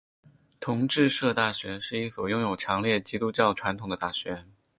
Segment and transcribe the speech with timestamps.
[0.59, 4.47] 同志社大学是一所拥有强烈基督教传统的大学。